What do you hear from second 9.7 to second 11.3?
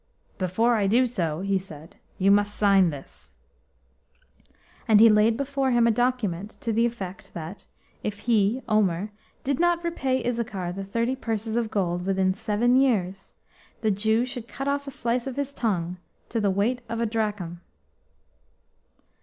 repay Issachar the thirty